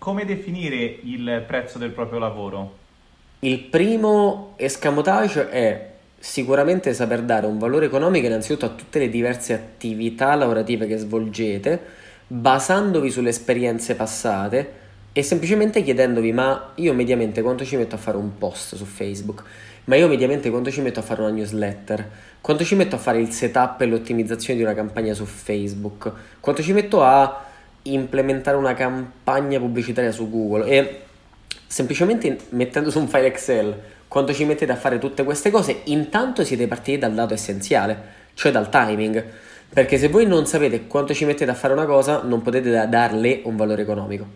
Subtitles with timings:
[0.00, 2.76] come definire il prezzo del proprio lavoro?
[3.40, 9.52] Il primo escamotage è sicuramente saper dare un valore economico innanzitutto a tutte le diverse
[9.52, 11.78] attività lavorative che svolgete,
[12.26, 14.72] basandovi sulle esperienze passate
[15.12, 19.42] e semplicemente chiedendovi ma io mediamente quanto ci metto a fare un post su Facebook,
[19.84, 22.10] ma io mediamente quanto ci metto a fare una newsletter,
[22.40, 26.10] quanto ci metto a fare il setup e l'ottimizzazione di una campagna su Facebook,
[26.40, 27.48] quanto ci metto a
[27.82, 31.00] implementare una campagna pubblicitaria su Google e
[31.66, 36.44] semplicemente mettendo su un file Excel quanto ci mettete a fare tutte queste cose, intanto
[36.44, 37.96] siete partiti dal dato essenziale,
[38.34, 39.24] cioè dal timing.
[39.72, 43.42] Perché se voi non sapete quanto ci mettete a fare una cosa, non potete darle
[43.44, 44.26] un valore economico.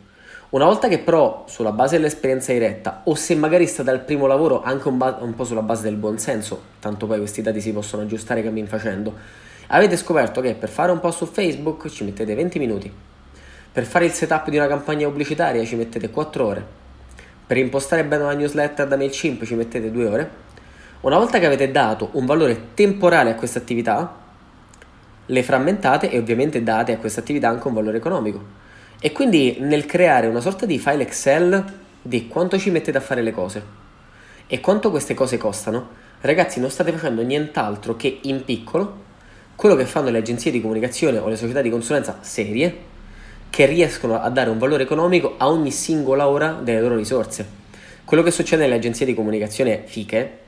[0.50, 4.62] Una volta che però, sulla base dell'esperienza diretta, o se magari state al primo lavoro
[4.62, 7.72] anche un, ba- un po' sulla base del buon senso, tanto poi questi dati si
[7.72, 9.12] possono aggiustare cammin facendo,
[9.66, 12.92] avete scoperto che per fare un post su Facebook ci mettete 20 minuti,
[13.74, 16.64] per fare il setup di una campagna pubblicitaria ci mettete 4 ore.
[17.44, 20.30] Per impostare bene una newsletter da MailChimp ci mettete 2 ore.
[21.00, 24.16] Una volta che avete dato un valore temporale a questa attività,
[25.26, 28.40] le frammentate e ovviamente date a questa attività anche un valore economico.
[29.00, 31.64] E quindi nel creare una sorta di file Excel
[32.00, 33.62] di quanto ci mettete a fare le cose
[34.46, 35.88] e quanto queste cose costano,
[36.20, 39.02] ragazzi non state facendo nient'altro che in piccolo
[39.56, 42.92] quello che fanno le agenzie di comunicazione o le società di consulenza serie
[43.54, 47.46] che riescono a dare un valore economico a ogni singola ora delle loro risorse.
[48.04, 50.38] Quello che succede nelle agenzie di comunicazione fiche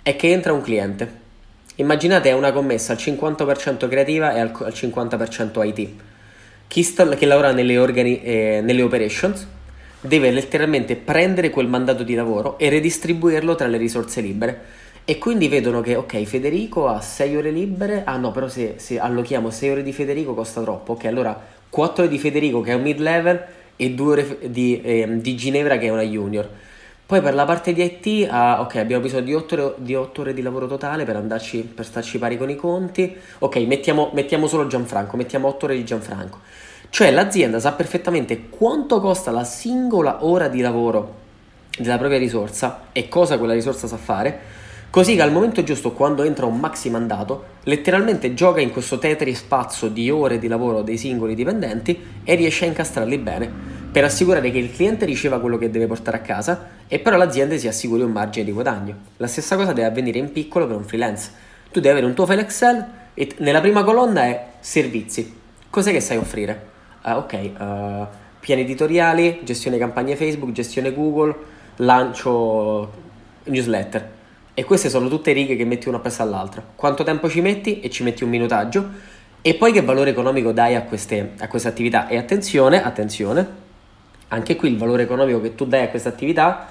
[0.00, 1.20] è che entra un cliente.
[1.74, 5.90] Immaginate una commessa al 50% creativa e al 50% IT.
[6.66, 9.46] Chi sta, che lavora nelle, organi, eh, nelle operations
[10.00, 14.62] deve letteralmente prendere quel mandato di lavoro e redistribuirlo tra le risorse libere.
[15.04, 18.98] E quindi vedono che, ok, Federico ha 6 ore libere, ah no, però se, se
[18.98, 22.74] allochiamo 6 ore di Federico costa troppo, ok, allora 4 ore di Federico che è
[22.74, 23.44] un mid level
[23.76, 26.48] e 2 ore di, eh, di, Ginevra che è una junior.
[27.06, 30.20] Poi per la parte di IT, ah, ok, abbiamo bisogno di 8, ore, di 8
[30.22, 33.16] ore di lavoro totale per, andarci, per starci pari con i conti.
[33.38, 36.40] Ok, mettiamo, mettiamo solo Gianfranco, mettiamo 8 ore di Gianfranco.
[36.90, 41.24] Cioè l'azienda sa perfettamente quanto costa la singola ora di lavoro
[41.78, 46.22] della propria risorsa e cosa quella risorsa sa fare Così che al momento giusto, quando
[46.22, 50.96] entra un maxi mandato, letteralmente gioca in questo Tetris spazio di ore di lavoro dei
[50.96, 55.70] singoli dipendenti e riesce a incastrarli bene per assicurare che il cliente riceva quello che
[55.70, 58.94] deve portare a casa e però l'azienda si assicuri un margine di guadagno.
[59.16, 61.30] La stessa cosa deve avvenire in piccolo per un freelance.
[61.72, 65.34] Tu devi avere un tuo file Excel e nella prima colonna è servizi.
[65.70, 66.66] Cos'è che sai offrire?
[67.04, 68.06] Uh, ok, uh,
[68.38, 71.34] piani editoriali, gestione campagne Facebook, gestione Google,
[71.76, 72.92] lancio
[73.44, 74.14] newsletter
[74.58, 76.64] e queste sono tutte righe che metti una presso all'altra.
[76.74, 77.80] Quanto tempo ci metti?
[77.80, 78.88] E ci metti un minutaggio.
[79.42, 82.08] E poi che valore economico dai a queste, a queste attività.
[82.08, 83.46] E attenzione, attenzione,
[84.28, 86.68] anche qui il valore economico che tu dai a queste attività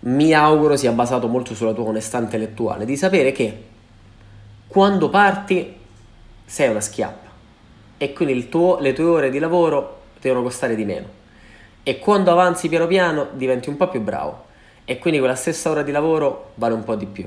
[0.00, 3.62] mi auguro sia basato molto sulla tua onestà intellettuale, di sapere che
[4.66, 5.76] quando parti
[6.44, 7.30] sei una schiappa.
[7.96, 11.06] E quindi tuo, le tue ore di lavoro devono costare di meno.
[11.84, 14.52] E quando avanzi piano piano diventi un po' più bravo
[14.84, 17.26] e quindi quella stessa ora di lavoro vale un po' di più.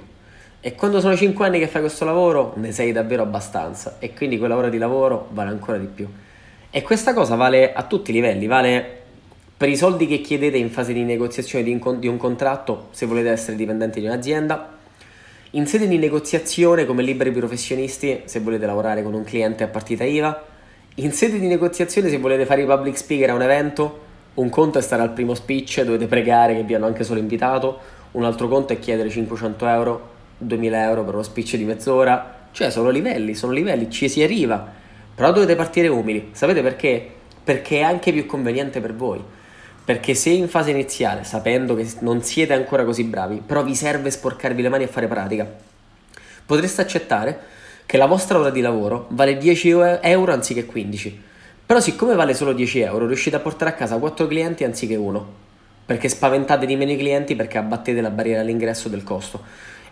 [0.59, 4.38] E quando sono 5 anni che fai questo lavoro ne sei davvero abbastanza e quindi
[4.38, 6.07] quella ora di lavoro vale ancora di più.
[6.69, 8.95] E questa cosa vale a tutti i livelli, vale
[9.56, 13.06] per i soldi che chiedete in fase di negoziazione di, un, di un contratto se
[13.06, 14.75] volete essere dipendenti di un'azienda,
[15.51, 20.03] in sede di negoziazione come liberi professionisti se volete lavorare con un cliente a partita
[20.03, 20.45] IVA,
[20.95, 24.06] in sede di negoziazione se volete fare i public speaker a un evento
[24.38, 27.80] un conto è stare al primo speech, dovete pregare che vi hanno anche solo invitato,
[28.12, 32.70] un altro conto è chiedere 500 euro, 2000 euro per uno speech di mezz'ora, cioè
[32.70, 34.72] sono livelli, sono livelli, ci si arriva,
[35.14, 37.09] però dovete partire umili, sapete perché?
[37.44, 39.24] Perché è anche più conveniente per voi,
[39.84, 44.12] perché se in fase iniziale, sapendo che non siete ancora così bravi, però vi serve
[44.12, 45.52] sporcarvi le mani e fare pratica,
[46.46, 47.40] potreste accettare
[47.88, 49.69] che la vostra ora di lavoro vale 10
[50.02, 51.24] euro anziché 15
[51.68, 55.26] però siccome vale solo 10 euro, riuscite a portare a casa 4 clienti anziché uno.
[55.86, 59.44] Perché spaventate di meno i clienti perché abbattete la barriera all'ingresso del costo.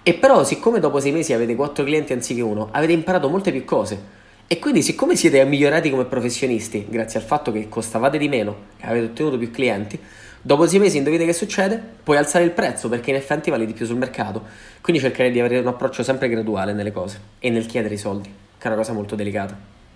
[0.02, 3.66] E però, siccome dopo 6 mesi avete 4 clienti anziché uno, avete imparato molte più
[3.66, 4.00] cose.
[4.48, 8.88] E quindi, siccome siete migliorati come professionisti, grazie al fatto che costavate di meno e
[8.88, 10.00] avete ottenuto più clienti,
[10.42, 11.82] dopo 6 mesi indovinate che succede?
[12.04, 14.44] Puoi alzare il prezzo perché in effetti vale di più sul mercato.
[14.80, 18.30] Quindi cercare di avere un approccio sempre graduale nelle cose e nel chiedere i soldi,
[18.58, 19.75] che è una cosa molto delicata.